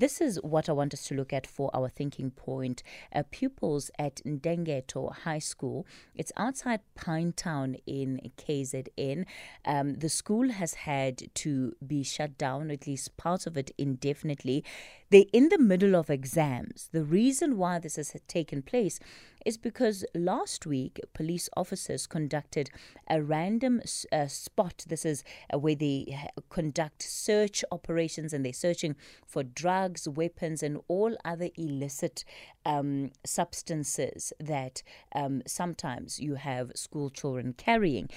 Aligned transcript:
this 0.00 0.20
is 0.20 0.40
what 0.42 0.68
I 0.68 0.72
want 0.72 0.94
us 0.94 1.06
to 1.08 1.14
look 1.14 1.32
at 1.32 1.46
for 1.46 1.70
our 1.74 1.88
thinking 1.88 2.30
point. 2.30 2.82
Uh, 3.14 3.22
pupils 3.30 3.90
at 3.98 4.16
Ndengetho 4.26 5.12
High 5.12 5.38
School, 5.38 5.86
it's 6.14 6.32
outside 6.36 6.80
Pinetown 6.98 7.80
in 7.86 8.30
KZN. 8.38 9.26
Um, 9.64 9.94
the 9.96 10.08
school 10.08 10.50
has 10.50 10.74
had 10.74 11.34
to 11.34 11.74
be 11.86 12.02
shut 12.02 12.38
down, 12.38 12.70
at 12.70 12.86
least 12.86 13.16
part 13.16 13.46
of 13.46 13.56
it 13.56 13.70
indefinitely. 13.76 14.64
They're 15.10 15.24
in 15.32 15.48
the 15.48 15.58
middle 15.58 15.96
of 15.96 16.08
exams. 16.08 16.88
The 16.92 17.02
reason 17.02 17.56
why 17.56 17.80
this 17.80 17.96
has 17.96 18.14
taken 18.28 18.62
place 18.62 19.00
is 19.44 19.56
because 19.56 20.04
last 20.14 20.66
week 20.66 21.00
police 21.14 21.48
officers 21.56 22.06
conducted 22.06 22.70
a 23.08 23.20
random 23.20 23.82
uh, 24.12 24.28
spot. 24.28 24.84
This 24.86 25.04
is 25.04 25.24
uh, 25.52 25.58
where 25.58 25.74
they 25.74 26.16
conduct 26.48 27.02
search 27.02 27.64
operations 27.72 28.32
and 28.32 28.44
they're 28.44 28.52
searching 28.52 28.94
for 29.26 29.42
drugs, 29.42 30.08
weapons, 30.08 30.62
and 30.62 30.78
all 30.86 31.16
other 31.24 31.48
illicit 31.56 32.24
um, 32.64 33.10
substances 33.24 34.32
that 34.38 34.82
um, 35.14 35.42
sometimes 35.46 36.20
you 36.20 36.34
have 36.34 36.72
school 36.74 37.10
children 37.10 37.54
carrying. 37.56 38.08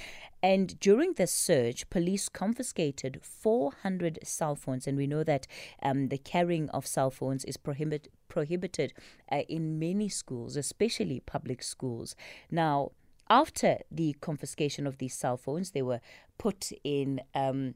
And 0.41 0.79
during 0.79 1.13
this 1.13 1.31
search, 1.31 1.89
police 1.89 2.27
confiscated 2.29 3.19
400 3.21 4.19
cell 4.23 4.55
phones, 4.55 4.87
and 4.87 4.97
we 4.97 5.07
know 5.07 5.23
that 5.23 5.47
um, 5.81 6.09
the 6.09 6.17
carrying 6.17 6.69
of 6.71 6.85
cell 6.85 7.09
phones 7.09 7.45
is 7.45 7.57
prohibit- 7.57 8.09
prohibited 8.27 8.93
uh, 9.31 9.43
in 9.47 9.79
many 9.79 10.09
schools, 10.09 10.57
especially 10.57 11.21
public 11.21 11.63
schools. 11.63 12.15
Now, 12.51 12.91
after 13.29 13.79
the 13.89 14.15
confiscation 14.19 14.85
of 14.85 14.97
these 14.97 15.13
cell 15.13 15.37
phones, 15.37 15.71
they 15.71 15.81
were 15.81 16.01
put 16.37 16.71
in 16.83 17.21
um, 17.33 17.75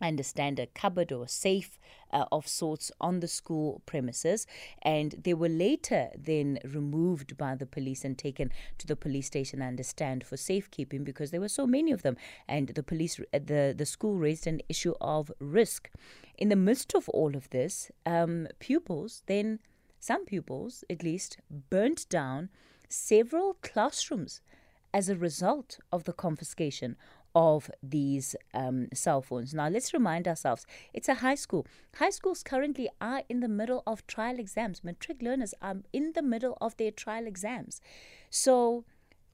I 0.00 0.08
understand 0.08 0.58
a 0.58 0.66
cupboard 0.66 1.12
or 1.12 1.28
safe 1.28 1.78
uh, 2.12 2.24
of 2.32 2.46
sorts 2.48 2.90
on 3.00 3.20
the 3.20 3.28
school 3.28 3.82
premises, 3.86 4.46
and 4.82 5.14
they 5.22 5.34
were 5.34 5.48
later 5.48 6.10
then 6.16 6.58
removed 6.64 7.36
by 7.36 7.54
the 7.54 7.66
police 7.66 8.04
and 8.04 8.18
taken 8.18 8.50
to 8.78 8.86
the 8.86 8.96
police 8.96 9.26
station. 9.26 9.62
I 9.62 9.68
understand 9.68 10.24
for 10.24 10.36
safekeeping 10.36 11.04
because 11.04 11.30
there 11.30 11.40
were 11.40 11.48
so 11.48 11.66
many 11.66 11.92
of 11.92 12.02
them, 12.02 12.16
and 12.48 12.68
the 12.68 12.82
police, 12.82 13.20
uh, 13.20 13.38
the 13.44 13.74
the 13.76 13.86
school 13.86 14.16
raised 14.16 14.46
an 14.46 14.60
issue 14.68 14.94
of 15.00 15.30
risk. 15.38 15.90
In 16.36 16.48
the 16.48 16.56
midst 16.56 16.94
of 16.94 17.08
all 17.10 17.36
of 17.36 17.50
this, 17.50 17.90
um, 18.04 18.48
pupils 18.58 19.22
then, 19.26 19.60
some 20.00 20.24
pupils 20.24 20.84
at 20.90 21.02
least, 21.02 21.38
burnt 21.70 22.08
down 22.08 22.48
several 22.88 23.54
classrooms 23.62 24.40
as 24.92 25.08
a 25.08 25.16
result 25.16 25.78
of 25.90 26.04
the 26.04 26.12
confiscation 26.12 26.96
of 27.34 27.70
these 27.82 28.36
um, 28.52 28.88
cell 28.94 29.20
phones. 29.20 29.52
Now, 29.52 29.68
let's 29.68 29.92
remind 29.92 30.28
ourselves 30.28 30.66
it's 30.92 31.08
a 31.08 31.14
high 31.14 31.34
school. 31.34 31.66
High 31.96 32.10
schools 32.10 32.42
currently 32.42 32.88
are 33.00 33.22
in 33.28 33.40
the 33.40 33.48
middle 33.48 33.82
of 33.86 34.06
trial 34.06 34.38
exams. 34.38 34.84
Matric 34.84 35.20
learners 35.20 35.54
are 35.60 35.76
in 35.92 36.12
the 36.14 36.22
middle 36.22 36.56
of 36.60 36.76
their 36.76 36.90
trial 36.90 37.26
exams. 37.26 37.80
So, 38.30 38.84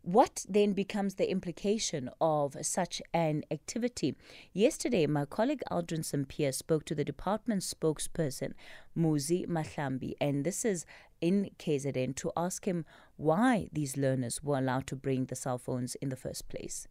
what 0.03 0.47
then 0.48 0.73
becomes 0.73 1.17
the 1.17 1.31
implication 1.31 2.09
of 2.23 2.56
such 2.62 3.03
an 3.12 3.45
activity? 3.51 4.17
Yesterday, 4.55 5.06
my 5.06 5.27
colleague 5.27 5.62
Aldrin 5.71 6.03
Sampear 6.03 6.53
spoke 6.53 6.87
to 6.87 6.95
the 6.95 7.05
department 7.05 7.61
spokesperson, 7.61 8.55
Muzi 8.97 9.47
Mahlambi, 9.47 10.15
and 10.19 10.43
this 10.45 10.65
is 10.65 10.87
in 11.21 11.51
KZN 11.59 12.17
to 12.17 12.33
ask 12.34 12.65
him 12.65 12.87
why 13.17 13.69
these 13.75 13.98
learners 13.98 14.43
were 14.43 14.56
allowed 14.56 14.87
to 14.87 14.97
bring 14.97 15.27
the 15.27 15.37
cell 15.37 15.59
phones 15.59 15.97
in 15.97 16.09
the 16.09 16.17
first 16.17 16.48
place 16.48 16.89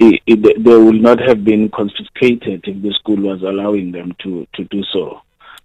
it, 0.00 0.22
it, 0.26 0.64
they 0.64 0.76
would 0.76 1.00
not 1.00 1.20
have 1.20 1.44
been 1.44 1.68
confiscated 1.70 2.64
if 2.66 2.82
the 2.82 2.92
school 2.98 3.16
was 3.16 3.42
allowing 3.42 3.92
them 3.92 4.14
to, 4.22 4.46
to 4.54 4.64
do 4.64 4.82
so. 4.92 5.20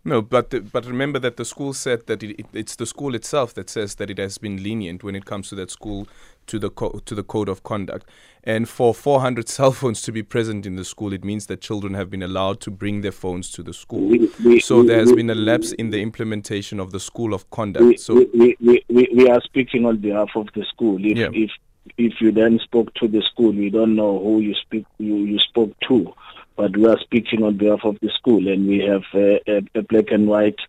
No, 0.07 0.21
but 0.21 0.51
the, 0.51 0.61
but 0.61 0.85
remember 0.85 1.17
that 1.19 1.37
the 1.37 1.45
school 1.45 1.73
said 1.73 2.05
that 2.05 2.21
it, 2.21 2.39
it, 2.39 2.45
it's 2.53 2.75
the 2.75 2.85
school 2.85 3.15
itself 3.15 3.55
that 3.55 3.71
says 3.71 3.95
that 3.95 4.11
it 4.11 4.19
has 4.19 4.37
been 4.37 4.61
lenient 4.61 5.03
when 5.03 5.15
it 5.15 5.25
comes 5.25 5.49
to 5.49 5.55
that 5.55 5.71
school 5.71 6.07
to 6.45 6.59
the 6.59 6.69
co- 6.69 7.01
to 7.05 7.15
the 7.15 7.23
code 7.23 7.49
of 7.49 7.63
conduct. 7.63 8.07
And 8.43 8.69
for 8.69 8.93
400 8.93 9.49
cell 9.57 9.71
phones 9.71 10.03
to 10.03 10.11
be 10.11 10.21
present 10.21 10.67
in 10.67 10.75
the 10.75 10.85
school, 10.85 11.11
it 11.11 11.23
means 11.23 11.47
that 11.47 11.59
children 11.59 11.95
have 11.95 12.11
been 12.11 12.21
allowed 12.21 12.61
to 12.61 12.71
bring 12.71 13.01
their 13.01 13.11
phones 13.11 13.49
to 13.53 13.63
the 13.63 13.73
school. 13.73 14.07
We, 14.07 14.29
we, 14.43 14.59
so 14.59 14.83
there 14.83 14.99
has 14.99 15.11
been 15.11 15.31
a 15.31 15.35
lapse 15.35 15.71
in 15.71 15.89
the 15.89 16.03
implementation 16.03 16.79
of 16.79 16.91
the 16.91 16.99
school 16.99 17.33
of 17.33 17.49
conduct. 17.49 17.99
so 17.99 18.27
we, 18.31 18.55
we, 18.59 18.83
we, 18.89 19.27
are 19.27 19.41
speaking 19.41 19.87
on 19.87 19.97
behalf 19.97 20.29
of 20.35 20.49
the 20.53 20.63
school. 20.65 21.03
If, 21.03 21.17
yeah. 21.17 21.29
if 21.33 21.49
if 21.97 22.19
you 22.19 22.31
then 22.31 22.59
spoke 22.59 22.93
to 22.95 23.07
the 23.07 23.21
school, 23.21 23.51
we 23.51 23.69
don't 23.69 23.95
know 23.95 24.19
who 24.19 24.39
you 24.39 24.53
speak 24.55 24.85
you, 24.97 25.15
you 25.15 25.39
spoke 25.39 25.73
to, 25.87 26.13
but 26.55 26.75
we 26.75 26.87
are 26.87 26.99
speaking 26.99 27.43
on 27.43 27.57
behalf 27.57 27.81
of 27.83 27.97
the 28.01 28.09
school, 28.09 28.47
and 28.47 28.67
we 28.67 28.79
have 28.79 29.03
a, 29.13 29.61
a 29.75 29.81
black 29.83 30.11
and 30.11 30.27
white 30.27 30.59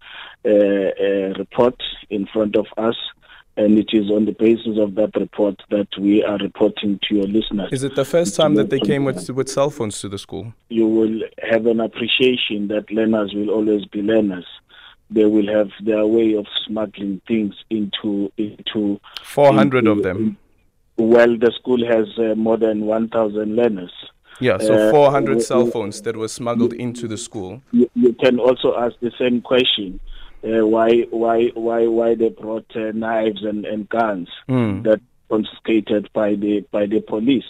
uh, 0.44 0.50
uh, 0.50 1.34
report 1.38 1.80
in 2.10 2.26
front 2.26 2.56
of 2.56 2.66
us. 2.76 2.96
And 3.58 3.78
it 3.78 3.88
is 3.94 4.10
on 4.10 4.26
the 4.26 4.32
basis 4.32 4.76
of 4.78 4.96
that 4.96 5.16
report 5.16 5.62
that 5.70 5.88
we 5.98 6.22
are 6.22 6.36
reporting 6.36 7.00
to 7.08 7.14
your 7.14 7.26
listeners. 7.26 7.70
Is 7.72 7.84
it 7.84 7.96
the 7.96 8.04
first 8.04 8.36
time 8.36 8.54
that 8.56 8.68
they 8.68 8.78
came 8.78 9.06
with 9.06 9.30
with 9.30 9.48
cell 9.48 9.70
phones 9.70 9.98
to 10.02 10.10
the 10.10 10.18
school? 10.18 10.52
You 10.68 10.86
will 10.86 11.22
have 11.42 11.64
an 11.64 11.80
appreciation 11.80 12.68
that 12.68 12.90
learners 12.90 13.32
will 13.32 13.48
always 13.48 13.86
be 13.86 14.02
learners 14.02 14.44
they 15.08 15.24
will 15.24 15.46
have 15.46 15.70
their 15.84 16.04
way 16.04 16.34
of 16.34 16.46
smuggling 16.66 17.20
things 17.28 17.54
into 17.70 18.32
into 18.36 19.00
400 19.22 19.78
into, 19.78 19.90
of 19.92 20.02
them 20.02 20.36
well, 20.96 21.36
the 21.36 21.52
school 21.58 21.86
has 21.86 22.06
uh, 22.18 22.34
more 22.34 22.56
than 22.56 22.86
1,000 22.86 23.56
learners. 23.56 23.92
Yeah, 24.40 24.58
so 24.58 24.88
uh, 24.88 24.90
400 24.90 25.36
uh, 25.36 25.40
cell 25.40 25.66
phones 25.66 26.02
that 26.02 26.16
were 26.16 26.28
smuggled 26.28 26.72
into 26.74 27.08
the 27.08 27.16
school. 27.16 27.62
You, 27.72 27.88
you 27.94 28.12
can 28.12 28.38
also 28.38 28.76
ask 28.76 28.94
the 29.00 29.12
same 29.18 29.40
question: 29.40 29.98
uh, 30.44 30.66
why, 30.66 31.02
why, 31.10 31.48
why, 31.54 31.86
why 31.86 32.14
they 32.14 32.28
brought 32.28 32.66
uh, 32.76 32.92
knives 32.92 33.42
and, 33.44 33.64
and 33.64 33.88
guns 33.88 34.28
mm. 34.48 34.82
that 34.84 35.00
confiscated 35.30 36.10
by 36.12 36.34
the 36.34 36.64
by 36.70 36.84
the 36.84 37.00
police? 37.00 37.46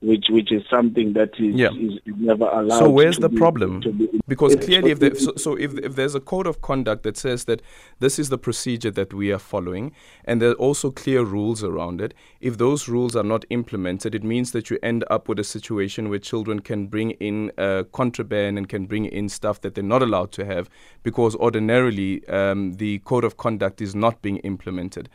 Which 0.00 0.26
which 0.30 0.52
is 0.52 0.62
something 0.70 1.12
that 1.14 1.30
is, 1.38 1.54
yeah. 1.56 1.70
is 1.70 1.98
never 2.06 2.46
allowed. 2.46 2.78
So 2.78 2.88
where's 2.88 3.18
the 3.18 3.28
be, 3.28 3.36
problem? 3.36 3.80
Be, 3.80 4.08
because 4.28 4.54
clearly, 4.56 4.92
if 4.92 5.00
there, 5.00 5.14
so, 5.14 5.34
so 5.36 5.54
if 5.56 5.74
if 5.78 5.96
there's 5.96 6.14
a 6.14 6.20
code 6.20 6.46
of 6.46 6.62
conduct 6.62 7.02
that 7.02 7.16
says 7.16 7.44
that 7.44 7.62
this 7.98 8.18
is 8.18 8.28
the 8.28 8.38
procedure 8.38 8.92
that 8.92 9.12
we 9.12 9.32
are 9.32 9.38
following, 9.38 9.92
and 10.24 10.40
there 10.40 10.50
are 10.50 10.54
also 10.54 10.90
clear 10.90 11.24
rules 11.24 11.64
around 11.64 12.00
it, 12.00 12.14
if 12.40 12.58
those 12.58 12.88
rules 12.88 13.16
are 13.16 13.24
not 13.24 13.44
implemented, 13.50 14.14
it 14.14 14.22
means 14.22 14.52
that 14.52 14.70
you 14.70 14.78
end 14.82 15.04
up 15.10 15.28
with 15.28 15.40
a 15.40 15.44
situation 15.44 16.08
where 16.08 16.20
children 16.20 16.60
can 16.60 16.86
bring 16.86 17.10
in 17.12 17.50
uh, 17.58 17.82
contraband 17.92 18.56
and 18.56 18.68
can 18.68 18.86
bring 18.86 19.04
in 19.04 19.28
stuff 19.28 19.60
that 19.62 19.74
they're 19.74 19.82
not 19.82 20.02
allowed 20.02 20.30
to 20.32 20.44
have 20.44 20.70
because 21.02 21.34
ordinarily 21.36 22.26
um, 22.28 22.74
the 22.74 23.00
code 23.00 23.24
of 23.24 23.36
conduct 23.36 23.80
is 23.80 23.94
not 23.94 24.22
being 24.22 24.36
implemented 24.38 25.08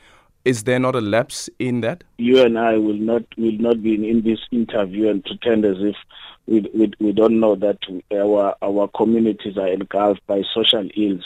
is 0.45 0.63
there 0.63 0.79
not 0.79 0.95
a 0.95 1.01
lapse 1.01 1.49
in 1.59 1.81
that? 1.81 2.03
You 2.17 2.41
and 2.43 2.57
I 2.57 2.77
will 2.77 2.95
not 2.95 3.23
will 3.37 3.57
not 3.59 3.81
be 3.81 3.95
in, 4.09 4.23
this 4.23 4.39
interview 4.51 5.09
and 5.09 5.23
pretend 5.23 5.65
as 5.65 5.77
if 5.79 5.95
we, 6.47 6.69
we, 6.73 6.91
we 6.99 7.11
don't 7.13 7.39
know 7.39 7.55
that 7.55 7.77
our 8.11 8.55
our 8.61 8.87
communities 8.89 9.57
are 9.57 9.69
engulfed 9.69 10.25
by 10.27 10.43
social 10.53 10.87
ills, 10.95 11.25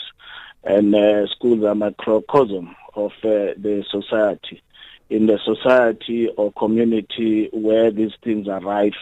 and 0.64 0.94
uh, 0.94 1.26
schools 1.26 1.64
are 1.64 1.70
a 1.70 1.74
microcosm 1.74 2.74
of 2.94 3.12
uh, 3.24 3.54
the 3.56 3.84
society. 3.90 4.62
In 5.10 5.26
the 5.26 5.38
society 5.44 6.28
or 6.36 6.52
community 6.52 7.48
where 7.52 7.90
these 7.90 8.12
things 8.22 8.46
are 8.48 8.60
rife, 8.60 8.92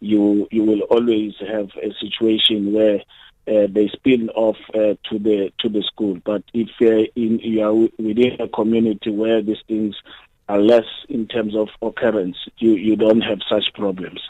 you 0.00 0.48
you 0.50 0.64
will 0.64 0.80
always 0.82 1.34
have 1.40 1.70
a 1.80 1.92
situation 2.00 2.72
where 2.72 3.00
uh, 3.46 3.66
they 3.70 3.88
spill 3.88 4.28
off 4.34 4.56
uh, 4.74 4.94
to 5.08 5.18
the 5.18 5.52
to 5.58 5.68
the 5.68 5.82
school. 5.82 6.18
But 6.24 6.42
if 6.52 6.68
uh, 6.80 7.10
in, 7.16 7.38
you 7.40 7.62
are 7.62 7.74
within 7.74 8.40
a 8.40 8.48
community 8.48 9.10
where 9.10 9.42
these 9.42 9.62
things 9.68 9.94
are 10.48 10.58
less 10.58 10.84
in 11.08 11.26
terms 11.26 11.54
of 11.56 11.68
occurrence, 11.80 12.36
you, 12.58 12.72
you 12.72 12.96
don't 12.96 13.20
have 13.20 13.38
such 13.48 13.72
problems. 13.74 14.20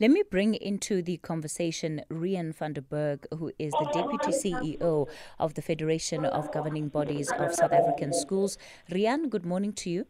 Let 0.00 0.12
me 0.12 0.22
bring 0.30 0.54
into 0.54 1.02
the 1.02 1.16
conversation 1.16 2.02
Riaan 2.08 2.54
van 2.54 2.74
der 2.74 2.82
Bergh, 2.82 3.26
who 3.36 3.50
is 3.58 3.72
the 3.72 3.90
Deputy 3.92 4.30
CEO 4.30 5.08
of 5.40 5.54
the 5.54 5.62
Federation 5.62 6.24
of 6.24 6.52
Governing 6.52 6.88
Bodies 6.88 7.32
of 7.32 7.52
South 7.52 7.72
African 7.72 8.12
Schools. 8.12 8.58
Riaan, 8.92 9.28
good 9.28 9.44
morning 9.44 9.72
to 9.72 9.90
you. 9.90 10.06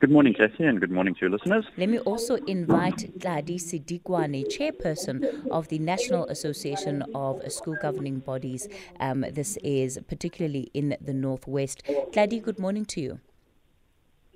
Good 0.00 0.10
morning, 0.10 0.34
Cassie, 0.34 0.64
and 0.64 0.80
good 0.80 0.90
morning 0.90 1.14
to 1.14 1.20
your 1.20 1.30
listeners. 1.30 1.64
Let 1.76 1.88
me 1.88 2.00
also 2.00 2.34
invite 2.34 3.18
Tladi 3.20 3.56
Sedikwane, 3.60 4.44
chairperson 4.46 5.48
of 5.50 5.68
the 5.68 5.78
National 5.78 6.26
Association 6.26 7.04
of 7.14 7.40
School 7.52 7.76
Governing 7.80 8.18
Bodies. 8.18 8.66
Um, 8.98 9.24
this 9.32 9.58
is 9.62 10.00
particularly 10.08 10.70
in 10.74 10.96
the 11.00 11.12
Northwest. 11.12 11.84
Tladi, 11.86 12.42
good 12.42 12.58
morning 12.58 12.84
to 12.86 13.00
you. 13.00 13.20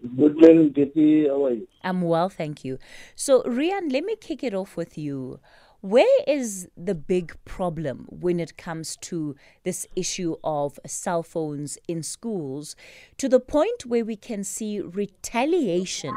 Good 0.02 0.36
morning, 0.40 0.68
Deputy. 0.68 1.26
How 1.26 1.46
are 1.46 1.52
you? 1.54 1.66
I'm 1.82 2.02
well, 2.02 2.28
thank 2.28 2.64
you. 2.64 2.78
So, 3.16 3.42
Riaan, 3.42 3.90
let 3.90 4.04
me 4.04 4.14
kick 4.14 4.44
it 4.44 4.54
off 4.54 4.76
with 4.76 4.96
you. 4.96 5.40
Where 5.80 6.22
is 6.26 6.68
the 6.76 6.94
big 6.94 7.36
problem 7.44 8.06
when 8.10 8.40
it 8.40 8.56
comes 8.56 8.96
to 9.02 9.36
this 9.62 9.86
issue 9.94 10.36
of 10.42 10.80
cell 10.86 11.22
phones 11.22 11.78
in 11.86 12.02
schools 12.02 12.76
to 13.18 13.28
the 13.28 13.40
point 13.40 13.84
where 13.84 14.04
we 14.04 14.16
can 14.16 14.42
see 14.42 14.80
retaliation 14.80 16.14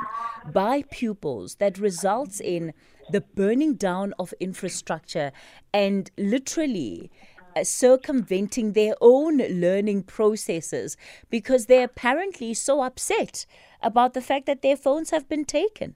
by 0.51 0.83
pupils 0.89 1.56
that 1.56 1.77
results 1.77 2.39
in 2.39 2.73
the 3.11 3.21
burning 3.21 3.73
down 3.73 4.13
of 4.17 4.33
infrastructure 4.39 5.31
and 5.73 6.09
literally 6.17 7.11
uh, 7.56 7.63
circumventing 7.63 8.73
their 8.73 8.95
own 9.01 9.38
learning 9.38 10.03
processes 10.03 10.95
because 11.29 11.65
they're 11.65 11.85
apparently 11.85 12.53
so 12.53 12.81
upset 12.81 13.45
about 13.81 14.13
the 14.13 14.21
fact 14.21 14.45
that 14.45 14.61
their 14.61 14.77
phones 14.77 15.09
have 15.09 15.27
been 15.27 15.45
taken. 15.45 15.95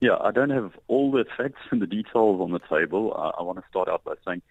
Yeah, 0.00 0.16
I 0.20 0.30
don't 0.30 0.50
have 0.50 0.72
all 0.88 1.10
the 1.10 1.24
facts 1.36 1.60
and 1.70 1.80
the 1.80 1.86
details 1.86 2.40
on 2.40 2.52
the 2.52 2.60
table. 2.68 3.14
I, 3.16 3.40
I 3.40 3.42
want 3.42 3.58
to 3.58 3.64
start 3.70 3.88
out 3.88 4.04
by 4.04 4.14
saying 4.26 4.42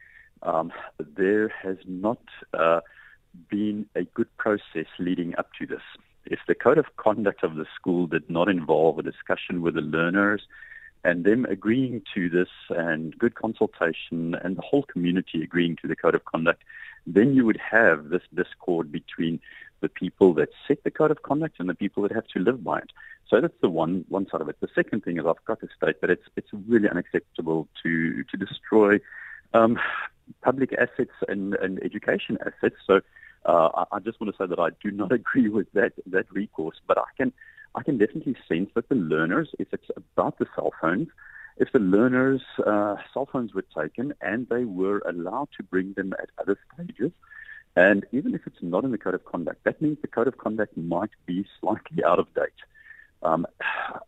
um, 0.42 0.71
there 1.00 1.50
has 1.50 1.77
not 1.86 2.19
uh, 2.53 2.81
been 3.50 3.86
a 3.95 4.03
good 4.03 4.36
process 4.38 4.88
leading 4.97 5.36
up 5.38 5.50
to 5.59 5.68
this. 5.68 5.81
If 6.25 6.39
the 6.47 6.56
code 6.56 6.80
of 6.80 6.86
conduct 6.97 7.44
of 7.44 7.56
the 7.56 7.65
school 7.75 8.07
did 8.07 8.27
not 8.30 8.50
involve 8.50 8.97
a 8.97 9.03
discussion 9.03 9.62
with 9.62 9.75
the 9.75 9.81
learners 9.81 10.42
and 11.03 11.24
them 11.24 11.45
agreeing 11.45 12.01
to 12.15 12.30
this 12.30 12.50
and 12.69 13.15
good 13.18 13.36
consultation 13.36 14.33
and 14.44 14.57
the 14.57 14.63
whole 14.63 14.83
community 14.83 15.44
agreeing 15.44 15.75
to 15.83 15.88
the 15.88 15.95
code 15.95 16.15
of 16.15 16.25
conduct, 16.25 16.63
then 17.06 17.36
you 17.36 17.45
would 17.45 17.59
have 17.59 18.09
this 18.09 18.24
discord 18.33 18.92
between 18.92 19.39
the 19.81 19.89
people 19.89 20.33
that 20.36 20.50
set 20.68 20.83
the 20.83 20.92
code 20.92 21.12
of 21.12 21.22
conduct 21.24 21.60
and 21.60 21.69
the 21.69 21.75
people 21.75 22.04
that 22.04 22.12
have 22.12 22.27
to 22.27 22.39
live 22.39 22.63
by 22.63 22.80
it. 22.80 22.92
So 23.30 23.42
that's 23.42 23.60
the 23.62 23.69
one 23.69 24.06
one 24.10 24.27
side 24.30 24.42
of 24.42 24.50
it. 24.50 24.57
The 24.60 24.69
second 24.75 25.04
thing 25.04 25.18
is 25.18 25.25
I've 25.25 25.44
got 25.45 25.60
to 25.62 25.68
state 25.75 26.01
that 26.01 26.10
it's 26.10 26.27
it's 26.36 26.50
really 26.68 26.89
unacceptable 26.89 27.68
to 27.83 28.24
to 28.24 28.38
destroy 28.38 29.00
um, 29.54 29.80
public 30.44 30.74
assets 30.74 31.13
and, 31.27 31.56
and 31.56 31.81
education 31.83 32.38
assets. 32.42 32.75
So 32.86 33.01
uh, 33.45 33.69
I, 33.92 33.98
I 33.98 34.00
just 34.00 34.19
want 34.19 34.36
to 34.36 34.44
say 34.44 34.48
that 34.48 34.60
I 34.60 34.69
do 34.83 34.92
not 34.92 35.12
agree 35.19 35.50
with 35.50 35.72
that 35.74 35.94
that 36.07 36.31
recourse, 36.31 36.80
but 36.88 36.98
I 36.98 37.10
can 37.18 37.33
I 37.75 37.83
can 37.83 37.98
definitely 37.98 38.36
sense 38.48 38.69
that 38.75 38.89
the 38.89 38.95
learners, 38.95 39.50
if 39.60 39.68
it's 39.74 39.89
about 39.95 40.39
the 40.39 40.45
cell 40.56 40.71
phones, 40.80 41.10
if 41.57 41.71
the 41.71 41.80
learners' 41.80 42.42
uh, 42.66 42.95
cell 43.13 43.28
phones 43.31 43.54
were 43.54 43.66
taken 43.78 44.13
and 44.21 44.48
they 44.50 44.66
were 44.66 45.00
allowed 45.00 45.50
to 45.57 45.63
bring 45.63 45.94
them 45.94 46.13
at 46.21 46.30
other 46.39 46.57
stages, 46.74 47.12
and 47.75 48.06
even 48.12 48.33
if 48.33 48.42
it's 48.45 48.62
not 48.62 48.83
in 48.83 48.92
the 48.92 48.98
code 48.98 49.16
of 49.16 49.25
conduct, 49.25 49.63
that 49.63 49.81
means 49.81 49.98
the 50.01 50.07
code 50.07 50.27
of 50.27 50.38
conduct 50.38 50.77
might 50.77 51.10
be 51.25 51.45
slightly 51.60 52.04
out 52.04 52.19
of 52.19 52.33
date. 52.33 52.50
Um, 53.24 53.45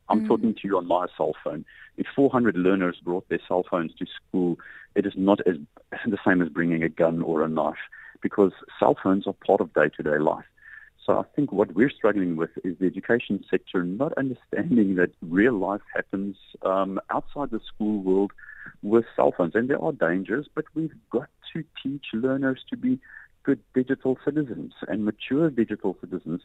I'm 0.10 0.22
mm. 0.22 0.28
talking 0.28 0.54
to 0.54 0.62
you 0.64 0.78
on 0.78 0.88
my 0.88 1.08
cell 1.18 1.34
phone. 1.44 1.66
If 1.98 2.08
400 2.16 2.56
learners 2.56 2.98
brought 3.04 3.28
their 3.30 3.42
cell 3.48 3.66
phones 3.70 3.94
to 3.96 4.06
school, 4.06 4.58
it 4.96 5.06
is 5.06 5.14
not 5.16 5.40
as 5.48 5.56
the 6.06 6.18
same 6.26 6.42
as 6.42 6.50
bringing 6.50 6.84
a 6.84 6.90
gun 6.90 7.22
or 7.22 7.44
a 7.44 7.50
knife 7.50 7.76
because 8.22 8.52
cell 8.80 8.96
phones 9.02 9.28
are 9.28 9.34
part 9.46 9.62
of 9.62 9.74
day-to-day 9.74 10.18
life. 10.20 10.46
So 11.06 11.20
I 11.20 11.24
think 11.36 11.52
what 11.54 11.74
we're 11.74 11.90
struggling 11.90 12.36
with 12.36 12.50
is 12.66 12.78
the 12.80 12.86
education 12.86 13.44
sector 13.50 13.84
not 13.84 14.14
understanding 14.18 14.96
that 14.96 15.12
real 15.22 15.54
life 15.54 15.82
happens 15.96 16.36
um, 16.64 17.00
outside 17.10 17.52
the 17.52 17.62
school 17.66 18.02
world 18.02 18.32
with 18.84 19.06
cell 19.16 19.34
phones. 19.36 19.56
And 19.56 19.70
there 19.70 19.82
are 19.82 19.94
dangers, 19.94 20.48
but 20.54 20.66
we've 20.74 20.94
got 21.10 21.30
to 21.54 21.64
teach 21.82 22.08
learners 22.14 22.60
to 22.70 22.76
be 22.76 23.00
good 23.48 23.62
digital 23.74 24.18
citizens 24.26 24.74
and 24.90 25.06
mature 25.06 25.50
digital 25.50 25.96
citizens. 26.02 26.42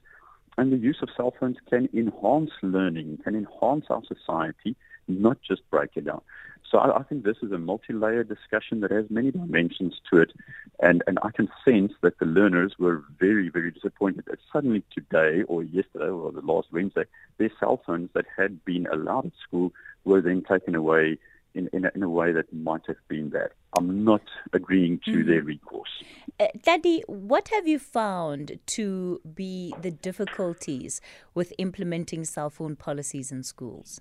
And 0.56 0.72
the 0.72 0.76
use 0.76 0.99
of 1.02 1.08
cell 1.16 1.34
phones 1.38 1.56
can 1.69 1.88
enhance 1.93 2.52
learning, 2.62 3.19
can 3.25 3.34
enhance 3.34 3.87
our 3.90 4.02
society, 4.04 4.76
not 5.08 5.38
just 5.43 5.62
break 5.70 5.90
it 5.96 6.04
down. 6.04 6.22
So 6.70 6.78
I, 6.78 7.00
I 7.00 7.02
think 7.02 7.25
this 7.25 7.38
is 7.43 7.50
a 7.50 7.58
multi-layered 7.58 8.28
discussion 8.28 8.81
that 8.81 8.93
has 8.93 9.06
many 9.10 9.31
dimensions 9.31 9.94
to 10.10 10.20
it, 10.20 10.32
and 10.81 11.02
and 11.06 11.19
I 11.22 11.31
can 11.31 11.49
sense 11.66 11.93
that 12.02 12.19
the 12.19 12.25
learners 12.25 12.75
were 12.78 13.02
very 13.19 13.49
very 13.50 13.70
disappointed 13.70 14.25
that 14.26 14.38
suddenly 14.52 14.82
today 14.94 15.43
or 15.49 15.62
yesterday 15.62 16.08
or 16.08 16.32
the 16.32 16.40
last 16.40 16.69
Wednesday 16.72 17.04
their 17.38 17.50
cell 17.60 17.82
phones 17.84 18.08
that 18.14 18.25
had 18.38 18.64
been 18.64 18.87
allowed 18.87 19.26
at 19.26 19.32
school 19.46 19.72
were 20.04 20.22
then 20.22 20.43
taken 20.43 20.75
away 20.75 21.19
in, 21.54 21.69
in, 21.72 21.84
a, 21.84 21.90
in 21.94 22.02
a 22.02 22.08
way 22.08 22.32
that 22.32 22.52
might 22.52 22.82
have 22.87 22.96
been 23.08 23.28
bad. 23.28 23.50
I'm 23.76 24.04
not 24.04 24.22
agreeing 24.52 25.00
to 25.04 25.10
mm-hmm. 25.10 25.28
their 25.28 25.43
recourse. 25.43 25.90
Uh, 26.38 26.46
Tladi, 26.58 27.02
what 27.06 27.49
have 27.49 27.66
you 27.66 27.78
found 27.78 28.58
to 28.66 29.20
be 29.34 29.75
the 29.81 29.90
difficulties 29.90 31.00
with 31.34 31.52
implementing 31.58 32.25
cell 32.25 32.50
phone 32.50 32.76
policies 32.76 33.32
in 33.32 33.43
schools? 33.43 34.00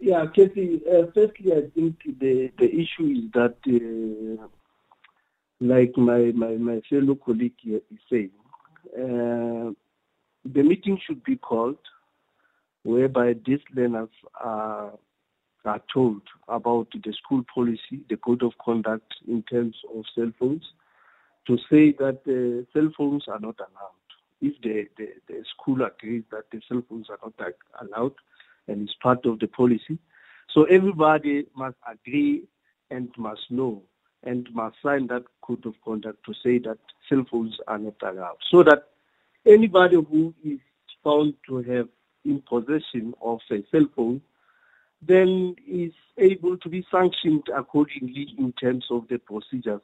Yeah, 0.00 0.26
Kathy, 0.26 0.80
uh, 0.88 1.06
firstly, 1.12 1.52
I 1.52 1.68
think 1.74 1.96
the, 2.20 2.52
the 2.56 2.66
issue 2.66 3.06
is 3.06 3.30
that, 3.34 3.56
uh, 3.66 4.46
like 5.60 5.96
my, 5.96 6.32
my, 6.36 6.56
my 6.56 6.80
fellow 6.88 7.16
colleague 7.16 7.54
is 7.64 7.82
saying, 8.10 8.30
uh, 8.94 9.72
the 10.44 10.62
meeting 10.62 11.00
should 11.04 11.22
be 11.24 11.36
called 11.36 11.78
whereby 12.82 13.34
these 13.44 13.60
learners 13.74 14.10
are, 14.40 14.92
are 15.64 15.82
told 15.92 16.22
about 16.48 16.88
the 16.92 17.12
school 17.12 17.44
policy, 17.54 18.00
the 18.08 18.16
code 18.16 18.42
of 18.42 18.52
conduct 18.64 19.14
in 19.26 19.42
terms 19.42 19.76
of 19.94 20.04
cell 20.14 20.32
phones, 20.38 20.64
to 21.46 21.56
say 21.70 21.92
that 21.98 22.20
cell 22.72 22.90
phones 22.96 23.24
are 23.28 23.40
not 23.40 23.56
allowed. 23.58 23.92
If 24.40 24.60
the, 24.62 24.86
the, 24.96 25.08
the 25.26 25.44
school 25.54 25.82
agrees 25.82 26.22
that 26.30 26.44
the 26.52 26.60
cell 26.68 26.82
phones 26.88 27.08
are 27.10 27.18
not 27.22 27.34
allowed, 27.80 28.14
and 28.68 28.82
it's 28.82 28.94
part 29.02 29.24
of 29.26 29.40
the 29.40 29.48
policy. 29.48 29.98
So 30.54 30.64
everybody 30.64 31.46
must 31.56 31.76
agree 31.90 32.44
and 32.90 33.10
must 33.16 33.50
know 33.50 33.82
and 34.24 34.48
must 34.52 34.76
sign 34.82 35.06
that 35.08 35.24
code 35.42 35.64
of 35.66 35.74
conduct 35.84 36.24
to 36.26 36.34
say 36.42 36.58
that 36.58 36.78
cell 37.08 37.24
phones 37.30 37.56
are 37.66 37.78
not 37.78 37.94
allowed. 38.02 38.38
So 38.50 38.62
that 38.62 38.88
anybody 39.46 39.96
who 39.96 40.34
is 40.44 40.58
found 41.02 41.34
to 41.48 41.62
have 41.62 41.88
in 42.24 42.42
possession 42.48 43.14
of 43.22 43.40
a 43.50 43.62
cell 43.70 43.86
phone 43.94 44.20
then 45.00 45.54
is 45.66 45.92
able 46.16 46.56
to 46.58 46.68
be 46.68 46.84
sanctioned 46.90 47.48
accordingly 47.56 48.34
in 48.36 48.52
terms 48.52 48.84
of 48.90 49.06
the 49.08 49.18
procedures 49.18 49.82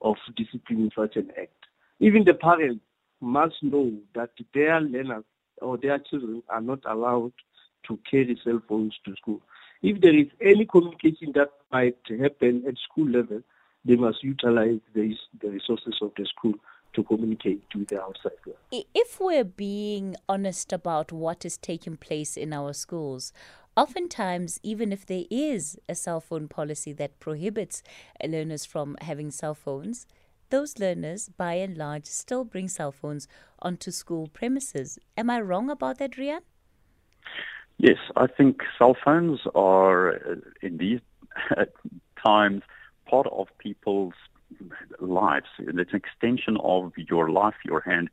of 0.00 0.16
disciplining 0.36 0.90
such 0.96 1.16
an 1.16 1.30
act. 1.40 1.52
Even 2.00 2.24
the 2.24 2.34
parents 2.34 2.84
must 3.20 3.62
know 3.62 3.92
that 4.14 4.30
their 4.54 4.80
learners 4.80 5.24
or 5.60 5.76
their 5.76 5.98
children 5.98 6.42
are 6.48 6.60
not 6.60 6.80
allowed 6.86 7.32
to 7.86 7.98
carry 8.10 8.38
cell 8.44 8.60
phones 8.68 8.94
to 9.04 9.14
school. 9.16 9.40
If 9.82 10.00
there 10.00 10.16
is 10.16 10.26
any 10.40 10.66
communication 10.66 11.32
that 11.34 11.50
might 11.72 11.98
happen 12.08 12.64
at 12.66 12.74
school 12.78 13.08
level, 13.08 13.42
they 13.84 13.96
must 13.96 14.22
utilize 14.22 14.80
the, 14.94 15.16
the 15.40 15.50
resources 15.50 15.96
of 16.02 16.12
the 16.16 16.26
school 16.26 16.54
to 16.94 17.02
communicate 17.02 17.68
to 17.70 17.84
the 17.84 18.00
outside 18.02 18.32
world. 18.46 18.58
If 18.94 19.20
we're 19.20 19.44
being 19.44 20.16
honest 20.28 20.72
about 20.72 21.12
what 21.12 21.44
is 21.44 21.56
taking 21.56 21.96
place 21.96 22.36
in 22.36 22.52
our 22.52 22.72
schools, 22.72 23.32
oftentimes, 23.76 24.58
even 24.62 24.92
if 24.92 25.06
there 25.06 25.24
is 25.30 25.78
a 25.88 25.94
cell 25.94 26.20
phone 26.20 26.48
policy 26.48 26.92
that 26.94 27.20
prohibits 27.20 27.82
learners 28.26 28.64
from 28.64 28.96
having 29.02 29.30
cell 29.30 29.54
phones, 29.54 30.06
those 30.50 30.78
learners, 30.78 31.28
by 31.28 31.54
and 31.54 31.76
large, 31.76 32.06
still 32.06 32.44
bring 32.44 32.68
cell 32.68 32.92
phones 32.92 33.28
onto 33.60 33.90
school 33.90 34.28
premises. 34.28 34.98
Am 35.16 35.28
I 35.28 35.40
wrong 35.40 35.68
about 35.68 35.98
that, 35.98 36.12
Riaan? 36.12 36.40
Yes, 37.76 37.98
I 38.16 38.26
think 38.26 38.62
cell 38.78 38.96
phones 39.04 39.40
are, 39.54 40.14
uh, 40.14 40.34
in 40.62 40.76
these 40.78 41.00
times, 42.24 42.62
part 43.08 43.26
of 43.28 43.46
people's 43.58 44.14
lives. 45.00 45.46
And 45.58 45.78
It's 45.78 45.92
an 45.92 45.96
extension 45.96 46.56
of 46.58 46.92
your 46.96 47.30
life, 47.30 47.54
your 47.64 47.80
hand. 47.80 48.10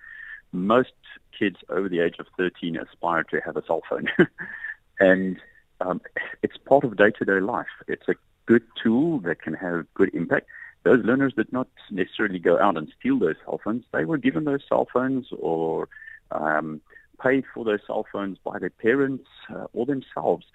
Most 0.52 0.94
kids 1.38 1.58
over 1.70 1.90
the 1.90 2.00
age 2.00 2.16
of 2.20 2.28
13 2.38 2.78
aspire 2.78 3.24
to 3.26 3.42
have 3.42 3.58
a 3.58 3.66
cell 3.66 3.82
phone. 3.90 4.10
and 5.00 5.38
um, 5.82 6.02
it's 6.42 6.58
part 6.58 6.84
of 6.84 6.98
day 6.98 7.12
to 7.12 7.26
day 7.26 7.40
life. 7.40 7.68
It's 7.88 8.08
a 8.08 8.16
good 8.46 8.64
tool 8.82 9.20
that 9.20 9.42
can 9.42 9.54
have 9.54 9.86
good 9.94 10.14
impact. 10.14 10.48
Those 10.84 11.04
learners 11.04 11.34
did 11.34 11.52
not 11.52 11.68
necessarily 11.90 12.40
go 12.40 12.60
out 12.60 12.78
and 12.78 12.92
steal 13.00 13.18
those 13.18 13.36
cell 13.44 13.60
phones. 13.64 13.84
They 13.92 14.06
were 14.06 14.18
given 14.18 14.44
those 14.44 14.62
cell 14.70 14.88
phones 14.94 15.28
or 15.38 15.90
um, 16.32 16.80
paid 17.22 17.44
for 17.54 17.66
those 17.66 17.80
cell 17.88 18.06
phones 18.12 18.38
by 18.44 18.60
their 18.60 18.70
parents 18.70 19.26
uh, 19.50 19.66
or 19.74 19.86
themselves, 19.86 20.46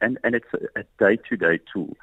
and 0.00 0.18
and 0.24 0.34
it's 0.34 0.48
a 0.74 0.84
day 0.98 1.16
to 1.28 1.36
day 1.36 1.60
tool. 1.72 1.96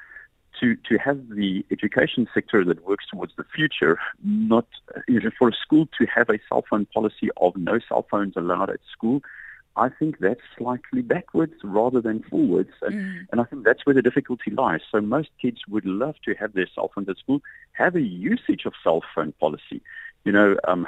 To 0.60 0.76
to 0.88 0.98
have 0.98 1.28
the 1.30 1.64
education 1.70 2.28
sector 2.32 2.64
that 2.64 2.84
works 2.84 3.06
towards 3.10 3.32
the 3.36 3.44
future, 3.44 3.98
not 4.22 4.66
you 5.08 5.20
know, 5.20 5.30
for 5.38 5.48
a 5.48 5.52
school 5.52 5.88
to 5.98 6.06
have 6.06 6.28
a 6.30 6.38
cell 6.48 6.64
phone 6.68 6.86
policy 6.86 7.30
of 7.38 7.56
no 7.56 7.80
cell 7.88 8.06
phones 8.10 8.34
allowed 8.36 8.70
at 8.70 8.80
school. 8.90 9.20
I 9.76 9.88
think 9.88 10.20
that's 10.20 10.40
slightly 10.56 11.02
backwards 11.02 11.54
rather 11.64 12.00
than 12.00 12.22
forwards. 12.30 12.70
And, 12.82 12.94
mm. 12.94 13.26
and 13.32 13.40
I 13.40 13.44
think 13.44 13.64
that's 13.64 13.84
where 13.84 13.94
the 13.94 14.02
difficulty 14.02 14.52
lies. 14.52 14.82
So 14.92 15.00
most 15.00 15.30
kids 15.42 15.62
would 15.68 15.84
love 15.84 16.14
to 16.26 16.34
have 16.34 16.52
their 16.52 16.68
cell 16.72 16.92
phones 16.94 17.08
at 17.08 17.18
school, 17.18 17.40
have 17.72 17.96
a 17.96 18.00
usage 18.00 18.66
of 18.66 18.74
cell 18.84 19.02
phone 19.16 19.32
policy 19.40 19.82
you 20.24 20.32
know, 20.32 20.56
um, 20.66 20.86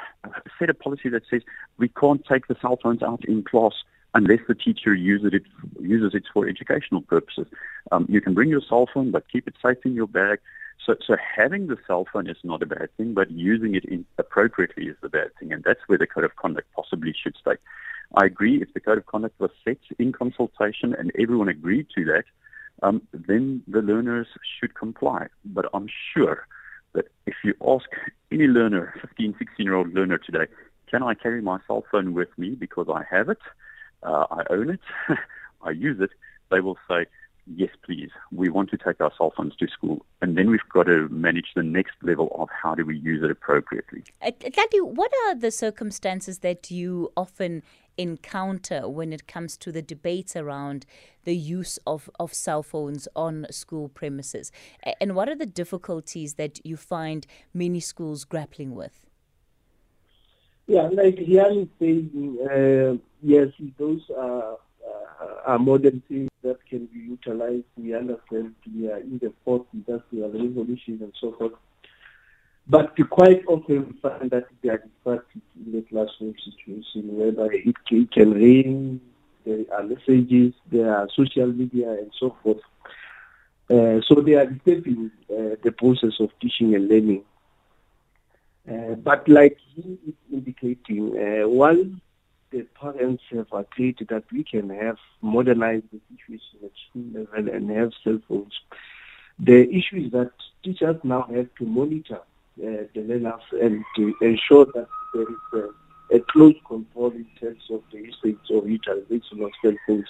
set 0.59 0.69
a 0.69 0.73
policy 0.73 1.09
that 1.09 1.23
says 1.29 1.41
we 1.77 1.87
can't 1.87 2.25
take 2.25 2.47
the 2.47 2.57
cell 2.61 2.77
phones 2.81 3.03
out 3.03 3.23
in 3.25 3.43
class 3.43 3.73
unless 4.17 4.39
the 4.47 4.55
teacher 4.55 4.95
uses 4.95 5.31
it 5.31 5.43
uses 5.79 6.15
it 6.15 6.23
for 6.33 6.47
educational 6.47 7.01
purposes. 7.01 7.45
Um, 7.91 8.07
you 8.09 8.19
can 8.19 8.33
bring 8.33 8.49
your 8.49 8.61
cell 8.67 8.89
phone, 8.91 9.11
but 9.11 9.29
keep 9.31 9.47
it 9.47 9.53
safe 9.63 9.77
in 9.85 9.93
your 9.93 10.07
bag. 10.07 10.39
So, 10.83 10.95
so 11.05 11.15
having 11.35 11.67
the 11.67 11.77
cell 11.85 12.07
phone 12.11 12.27
is 12.27 12.37
not 12.43 12.63
a 12.63 12.65
bad 12.65 12.89
thing, 12.97 13.13
but 13.13 13.29
using 13.29 13.75
it 13.75 13.85
in, 13.85 14.05
appropriately 14.17 14.85
is 14.87 14.97
the 15.01 15.09
bad 15.09 15.29
thing, 15.39 15.53
and 15.53 15.63
that's 15.63 15.81
where 15.85 15.99
the 15.99 16.07
code 16.07 16.23
of 16.23 16.35
conduct 16.35 16.67
possibly 16.75 17.13
should 17.21 17.35
stay. 17.39 17.57
I 18.15 18.25
agree 18.25 18.59
if 18.61 18.73
the 18.73 18.79
code 18.79 18.97
of 18.97 19.05
conduct 19.05 19.39
was 19.39 19.51
set 19.63 19.77
in 19.99 20.13
consultation 20.13 20.95
and 20.97 21.11
everyone 21.19 21.49
agreed 21.49 21.87
to 21.95 22.05
that, 22.05 22.23
um, 22.81 23.01
then 23.13 23.61
the 23.67 23.81
learners 23.81 24.27
should 24.59 24.73
comply. 24.73 25.27
But 25.45 25.65
I'm 25.75 25.87
sure 26.13 26.47
that 26.93 27.05
if 27.27 27.35
you 27.43 27.53
ask 27.67 27.89
any 28.31 28.47
learner, 28.47 28.93
15, 29.01 29.35
16 29.37 29.63
year 29.65 29.75
old 29.75 29.93
learner 29.93 30.17
today, 30.17 30.47
can 30.89 31.03
I 31.03 31.13
carry 31.13 31.41
my 31.41 31.59
cell 31.67 31.83
phone 31.91 32.13
with 32.13 32.29
me 32.37 32.51
because 32.51 32.87
I 32.89 33.03
have 33.11 33.29
it, 33.29 33.39
uh, 34.07 34.25
I 34.31 34.43
own 34.49 34.69
it, 34.69 34.79
I 35.61 35.71
use 35.71 35.99
it, 35.99 36.11
they 36.49 36.59
will 36.59 36.77
say, 36.89 37.05
yes, 37.55 37.69
please, 37.85 38.09
we 38.31 38.49
want 38.49 38.69
to 38.71 38.77
take 38.77 38.99
our 39.01 39.11
cell 39.17 39.33
phones 39.35 39.55
to 39.57 39.67
school. 39.67 40.05
And 40.21 40.37
then 40.37 40.49
we've 40.49 40.59
got 40.71 40.83
to 40.83 41.07
manage 41.09 41.47
the 41.55 41.63
next 41.63 41.93
level 42.01 42.35
of 42.37 42.49
how 42.49 42.75
do 42.75 42.85
we 42.85 42.97
use 42.97 43.23
it 43.23 43.31
appropriately. 43.31 44.03
Uh, 44.21 44.31
what 44.81 45.11
are 45.25 45.35
the 45.35 45.51
circumstances 45.51 46.39
that 46.39 46.71
you 46.71 47.11
often 47.15 47.63
encounter 47.97 48.87
when 48.87 49.11
it 49.11 49.27
comes 49.27 49.57
to 49.57 49.71
the 49.71 49.81
debates 49.81 50.35
around 50.35 50.85
the 51.23 51.35
use 51.35 51.79
of, 51.87 52.09
of 52.19 52.33
cell 52.33 52.63
phones 52.63 53.07
on 53.15 53.45
school 53.49 53.89
premises? 53.89 54.51
And 54.99 55.15
what 55.15 55.29
are 55.29 55.35
the 55.35 55.45
difficulties 55.45 56.35
that 56.35 56.65
you 56.65 56.77
find 56.77 57.25
many 57.53 57.79
schools 57.79 58.25
grappling 58.25 58.75
with? 58.75 59.06
Yeah, 60.67 60.89
like 60.91 61.15
Riaan 61.15 61.63
is 61.63 61.67
saying, 61.79 62.37
uh, 62.43 62.97
yes, 63.21 63.47
those 63.77 64.01
are, 64.17 64.57
uh, 64.85 65.35
are 65.45 65.59
modern 65.59 66.03
things 66.09 66.29
that 66.43 66.57
can 66.67 66.87
be 66.87 66.99
utilized. 66.99 67.63
We 67.77 67.95
understand 67.95 68.53
we 68.75 68.91
are 68.91 68.97
in 68.97 69.17
the 69.19 69.31
fourth 69.45 69.65
industrial 69.73 70.29
revolution 70.29 70.99
and 71.01 71.13
so 71.21 71.31
forth. 71.31 71.53
But 72.67 72.97
we 72.97 73.05
quite 73.05 73.45
often 73.47 73.97
find 74.01 74.29
that 74.31 74.47
they 74.61 74.67
are 74.67 74.79
distracted 74.79 75.41
in 75.55 75.71
the 75.71 75.81
classroom 75.83 76.35
situation, 76.43 77.15
whereby 77.15 77.47
it, 77.53 77.75
it 77.89 78.11
can 78.11 78.33
rain, 78.33 78.99
there 79.45 79.63
are 79.71 79.83
messages, 79.83 80.53
there 80.69 80.93
are 80.93 81.07
social 81.15 81.47
media 81.47 81.91
and 81.91 82.11
so 82.19 82.35
forth. 82.43 82.59
Uh, 83.69 84.01
so 84.05 84.15
they 84.15 84.33
are 84.33 84.45
disturbing 84.45 85.11
uh, 85.31 85.55
the 85.63 85.73
process 85.77 86.19
of 86.19 86.29
teaching 86.41 86.75
and 86.75 86.89
learning. 86.89 87.23
Uh, 88.69 88.95
but 88.95 89.27
like 89.29 89.57
he 89.75 89.97
is 90.07 90.13
indicating, 90.31 91.17
uh, 91.17 91.47
once 91.47 91.87
the 92.51 92.63
parents 92.79 93.23
have 93.31 93.47
agreed 93.53 93.97
that 94.09 94.23
we 94.31 94.43
can 94.43 94.69
have 94.69 94.97
modernized 95.21 95.85
the 95.91 95.99
situation 96.09 96.59
at 96.63 96.71
school 96.89 97.05
level 97.13 97.53
and 97.53 97.69
have 97.69 97.91
cell 98.03 98.19
phones, 98.27 98.53
the 99.39 99.69
issue 99.69 99.97
is 99.97 100.11
that 100.11 100.31
teachers 100.63 100.97
now 101.03 101.21
have 101.33 101.47
to 101.57 101.65
monitor 101.65 102.19
uh, 102.19 102.83
the 102.93 103.01
learners 103.07 103.41
and 103.61 103.85
to 103.95 104.13
ensure 104.21 104.65
that 104.65 104.87
there 105.13 105.21
is 105.23 105.71
a, 106.11 106.15
a 106.15 106.19
close 106.31 106.55
control 106.67 107.11
in 107.11 107.27
terms 107.39 107.63
of 107.69 107.81
the 107.91 107.99
usage 107.99 108.37
or 108.49 108.67
utilization 108.67 109.43
of 109.43 109.51
cell 109.61 109.75
phones 109.85 110.07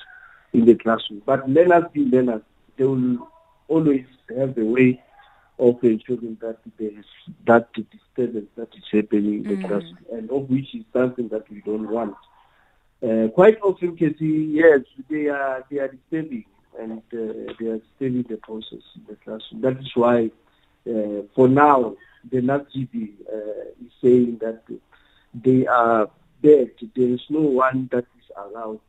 in 0.53 0.65
the 0.65 0.75
classroom. 0.75 1.21
But 1.25 1.47
learners 1.49 1.83
be 1.93 2.05
learners, 2.05 2.41
they 2.77 2.85
will 2.85 3.27
always 3.67 4.05
have 4.35 4.55
the 4.55 4.63
way 4.63 5.03
of 5.59 5.83
ensuring 5.83 6.37
that 6.41 6.57
there 6.77 6.91
is 6.91 7.05
that 7.45 7.69
disturbance 7.73 8.49
that 8.55 8.69
is 8.75 8.83
happening 8.91 9.43
in 9.43 9.43
the 9.43 9.55
mm. 9.55 9.67
classroom, 9.67 9.97
and 10.11 10.29
of 10.29 10.49
which 10.49 10.75
is 10.75 10.83
something 10.93 11.27
that 11.29 11.49
we 11.49 11.61
don't 11.61 11.89
want. 11.89 12.15
Uh, 13.03 13.27
quite 13.33 13.59
often, 13.61 13.95
Casey, 13.95 14.49
yes, 14.51 14.81
they 15.09 15.27
are 15.27 15.63
they 15.69 15.79
are 15.79 15.87
disturbing 15.87 16.45
and 16.79 17.01
uh, 17.13 17.53
they 17.59 17.67
are 17.67 17.79
disturbing 17.79 18.25
the 18.29 18.37
process 18.37 18.83
in 18.95 19.03
the 19.07 19.15
classroom. 19.15 19.61
That 19.61 19.79
is 19.79 19.91
why, 19.95 20.31
uh, 20.89 21.23
for 21.35 21.47
now, 21.47 21.95
the 22.29 22.37
NASGB 22.37 23.13
uh, 23.27 23.85
is 23.85 23.91
saying 24.01 24.39
that 24.41 24.61
they 25.33 25.65
are 25.67 26.09
bad. 26.41 26.71
There 26.95 27.09
is 27.09 27.21
no 27.29 27.41
one 27.41 27.89
that 27.91 28.05
is 28.19 28.31
allowed. 28.35 28.79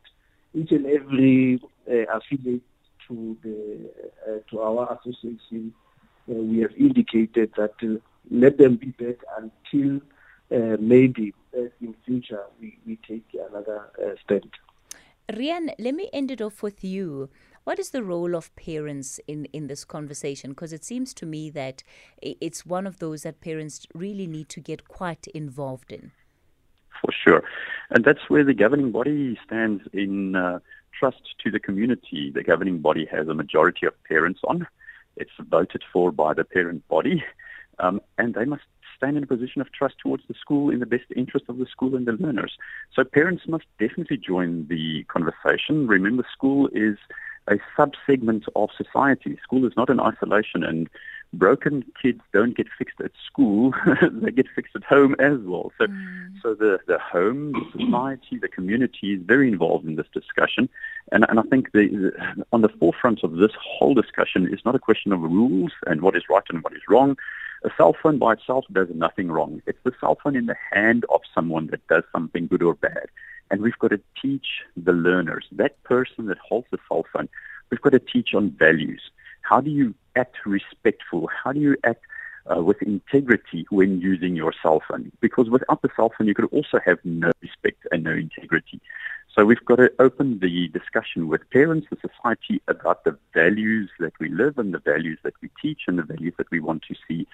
Each 0.53 0.71
and 0.71 0.85
every 0.85 1.61
uh, 1.89 2.17
affiliate 2.17 2.63
to 3.07 3.37
the 3.43 3.89
uh, 4.27 4.39
to 4.49 4.61
our 4.61 4.97
association 4.97 5.73
we 6.33 6.59
have 6.59 6.71
indicated 6.77 7.51
that 7.57 7.73
uh, 7.83 7.99
let 8.29 8.57
them 8.57 8.75
be 8.75 8.91
back 8.91 9.17
until 9.37 10.01
uh, 10.51 10.77
maybe 10.79 11.33
in 11.81 11.95
future 12.05 12.43
we, 12.59 12.77
we 12.85 12.97
take 13.07 13.25
another 13.49 13.89
stand. 14.23 14.51
Riaan, 15.31 15.73
let 15.77 15.93
me 15.93 16.09
end 16.11 16.31
it 16.31 16.41
off 16.41 16.63
with 16.63 16.83
you. 16.83 17.29
What 17.63 17.77
is 17.77 17.91
the 17.91 18.03
role 18.03 18.35
of 18.35 18.55
parents 18.55 19.19
in, 19.27 19.45
in 19.53 19.67
this 19.67 19.85
conversation? 19.85 20.51
Because 20.51 20.73
it 20.73 20.83
seems 20.83 21.13
to 21.15 21.25
me 21.25 21.51
that 21.51 21.83
it's 22.21 22.65
one 22.65 22.87
of 22.87 22.97
those 22.97 23.23
that 23.23 23.41
parents 23.41 23.85
really 23.93 24.25
need 24.25 24.49
to 24.49 24.59
get 24.59 24.87
quite 24.87 25.27
involved 25.27 25.91
in. 25.91 26.11
For 27.01 27.11
sure. 27.11 27.43
And 27.91 28.03
that's 28.03 28.27
where 28.27 28.43
the 28.43 28.55
governing 28.55 28.91
body 28.91 29.37
stands 29.45 29.83
in 29.93 30.35
uh, 30.35 30.59
trust 30.97 31.21
to 31.43 31.51
the 31.51 31.59
community. 31.59 32.31
The 32.33 32.43
governing 32.43 32.79
body 32.79 33.05
has 33.11 33.27
a 33.27 33.33
majority 33.33 33.85
of 33.85 33.93
parents 34.03 34.39
on. 34.45 34.67
It's 35.15 35.31
voted 35.39 35.83
for 35.91 36.11
by 36.11 36.33
the 36.33 36.43
parent 36.43 36.87
body, 36.87 37.23
um, 37.79 38.01
and 38.17 38.33
they 38.33 38.45
must 38.45 38.63
stand 38.95 39.17
in 39.17 39.23
a 39.23 39.27
position 39.27 39.61
of 39.61 39.71
trust 39.71 39.95
towards 40.03 40.23
the 40.27 40.33
school 40.33 40.69
in 40.69 40.79
the 40.79 40.85
best 40.85 41.05
interest 41.15 41.45
of 41.47 41.57
the 41.57 41.65
school 41.65 41.95
and 41.95 42.05
the 42.05 42.11
learners. 42.13 42.57
So 42.93 43.03
parents 43.03 43.43
must 43.47 43.65
definitely 43.79 44.17
join 44.17 44.67
the 44.67 45.05
conversation. 45.05 45.87
Remember, 45.87 46.25
school 46.31 46.69
is 46.73 46.97
a 47.47 47.57
sub-segment 47.75 48.45
of 48.55 48.69
society. 48.77 49.39
School 49.41 49.65
is 49.65 49.73
not 49.77 49.89
in 49.89 49.99
isolation, 49.99 50.63
and 50.63 50.89
broken 51.33 51.83
kids 52.01 52.21
don't 52.33 52.55
get 52.55 52.67
fixed 52.77 52.99
at 53.01 53.11
school; 53.25 53.73
they 54.11 54.31
get 54.31 54.47
fixed 54.55 54.75
at 54.75 54.83
home 54.83 55.15
as 55.19 55.37
well. 55.39 55.71
So, 55.77 55.87
mm. 55.87 56.33
so 56.41 56.53
the 56.53 56.79
the 56.87 56.99
home, 56.99 57.53
the 57.53 57.85
society, 57.85 58.37
the 58.37 58.47
community 58.47 59.13
is 59.13 59.21
very 59.23 59.47
involved 59.47 59.85
in 59.85 59.95
this 59.95 60.07
discussion, 60.13 60.69
and 61.11 61.25
and 61.29 61.39
I 61.39 61.43
think 61.43 61.71
the, 61.71 61.87
the 61.87 62.45
on 62.51 62.61
the 62.61 62.69
forefront 62.69 63.23
of 63.23 63.33
this 63.37 63.51
whole 63.59 63.93
discussion 63.93 64.51
is 64.51 64.59
not 64.65 64.75
a 64.75 64.79
question 64.79 65.11
of 65.11 65.21
rules 65.21 65.71
and 65.87 66.01
what 66.01 66.15
is 66.15 66.23
right 66.29 66.43
and 66.49 66.63
what 66.63 66.73
is 66.73 66.81
wrong. 66.87 67.17
A 67.65 67.69
cell 67.75 67.93
phone 68.01 68.19
by 68.19 68.33
itself 68.33 68.63
does 68.71 68.87
nothing 68.93 69.29
wrong. 69.29 69.61
It's 69.65 69.79
the 69.83 69.91
cell 69.99 70.17
phone 70.23 70.37
in 70.37 70.45
the 70.45 70.55
hand 70.71 71.05
of 71.09 71.21
someone 71.35 71.67
that 71.67 71.85
does 71.87 72.03
something 72.13 72.47
good 72.47 72.63
or 72.63 72.75
bad. 72.75 73.07
And 73.51 73.61
we've 73.61 73.77
got 73.79 73.89
to 73.89 73.99
teach 74.21 74.61
the 74.77 74.93
learners, 74.93 75.45
that 75.51 75.81
person 75.83 76.27
that 76.27 76.37
holds 76.37 76.67
the 76.71 76.77
cell 76.87 77.05
phone, 77.11 77.27
we've 77.69 77.81
got 77.81 77.91
to 77.91 77.99
teach 77.99 78.33
on 78.33 78.51
values. 78.51 79.01
How 79.49 79.61
do 79.61 79.71
you 79.71 79.95
act 80.15 80.37
respectful? 80.45 81.27
How 81.43 81.51
do 81.53 81.59
you 81.59 81.75
act 81.83 82.03
uh, 82.45 82.61
with 82.61 82.79
integrity 82.83 83.65
when 83.71 83.99
using 83.99 84.35
your 84.35 84.53
cell 84.61 84.83
phone? 84.87 85.11
Because 85.21 85.49
without 85.49 85.81
the 85.81 85.89
cell 85.95 86.11
phone, 86.15 86.27
you 86.27 86.35
could 86.35 86.51
also 86.51 86.79
have 86.85 86.99
no 87.03 87.31
respect 87.41 87.87
and 87.91 88.03
no 88.03 88.11
integrity. 88.11 88.79
So 89.35 89.45
we've 89.45 89.65
got 89.65 89.77
to 89.77 89.91
open 89.97 90.37
the 90.37 90.67
discussion 90.67 91.29
with 91.29 91.49
parents, 91.49 91.87
the 91.89 91.97
society, 91.97 92.61
about 92.67 93.05
the 93.05 93.17
values 93.33 93.89
that 93.99 94.13
we 94.19 94.29
live 94.29 94.59
and 94.59 94.71
the 94.71 94.83
values 94.93 95.17
that 95.23 95.33
we 95.41 95.49
teach 95.59 95.81
and 95.87 95.97
the 95.97 96.03
values 96.03 96.35
that 96.37 96.51
we 96.51 96.59
want 96.59 96.83
to 96.83 96.95
see. 97.07 97.25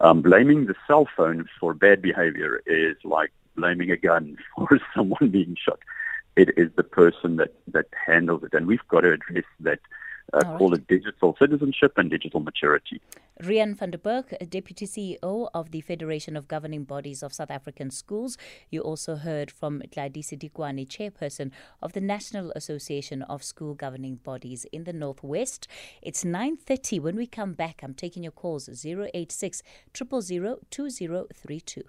Um, 0.00 0.22
blaming 0.22 0.66
the 0.66 0.74
cell 0.88 1.06
phone 1.16 1.48
for 1.60 1.72
bad 1.72 2.02
behavior 2.02 2.62
is 2.66 2.96
like 3.04 3.30
blaming 3.54 3.92
a 3.92 3.96
gun 3.96 4.36
for 4.56 4.80
someone 4.92 5.28
being 5.28 5.56
shot. 5.64 5.78
It 6.34 6.50
is 6.56 6.70
the 6.74 6.82
person 6.82 7.36
that, 7.36 7.54
that 7.68 7.86
handles 8.06 8.42
it. 8.42 8.54
And 8.54 8.66
we've 8.66 8.88
got 8.88 9.02
to 9.02 9.12
address 9.12 9.44
that 9.60 9.78
uh, 10.32 10.38
right. 10.38 10.58
call 10.58 10.74
it 10.74 10.86
digital 10.86 11.36
citizenship 11.38 11.92
and 11.96 12.10
digital 12.10 12.40
maturity. 12.40 13.00
Riaan 13.42 13.74
van 13.74 13.90
der 13.90 13.98
Bergh, 13.98 14.34
Deputy 14.50 14.86
CEO 14.86 15.48
of 15.54 15.70
the 15.70 15.80
Federation 15.80 16.36
of 16.36 16.46
Governing 16.46 16.84
Bodies 16.84 17.22
of 17.22 17.32
South 17.32 17.50
African 17.50 17.90
Schools. 17.90 18.36
You 18.68 18.82
also 18.82 19.16
heard 19.16 19.50
from 19.50 19.80
Tladi 19.80 20.22
Sedikwane, 20.22 20.86
Chairperson 20.86 21.50
of 21.80 21.94
the 21.94 22.02
National 22.02 22.52
Association 22.54 23.22
of 23.22 23.42
School 23.42 23.74
Governing 23.74 24.16
Bodies 24.16 24.66
in 24.72 24.84
the 24.84 24.92
Northwest. 24.92 25.66
It's 26.02 26.22
9.30. 26.22 27.00
When 27.00 27.16
we 27.16 27.26
come 27.26 27.54
back, 27.54 27.80
I'm 27.82 27.94
taking 27.94 28.22
your 28.22 28.32
calls 28.32 28.68
086 28.84 29.62
000 29.96 30.56
2032. 30.70 31.82